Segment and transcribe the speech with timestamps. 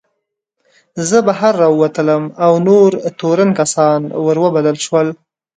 [1.09, 5.07] زه بهر راووتلم او نور تورن کسان ور وبلل شول.